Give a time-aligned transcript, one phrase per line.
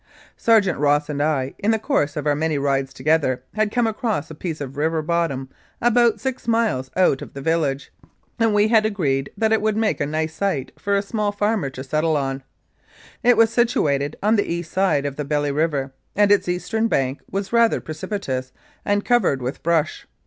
[0.35, 4.31] Sergeant Ross and I, hi the course of our many rides together, had come across
[4.31, 5.47] a piece of river bottom
[5.79, 7.93] about six miles out of the village,
[8.39, 11.69] and we had agreed that it would make a nice site for a small farmer
[11.69, 12.41] to settle on.
[13.21, 17.21] It was situated on the east side of the Belly River, and its eastern bank
[17.29, 18.51] was rather precipitous
[18.83, 20.07] and covered with brush.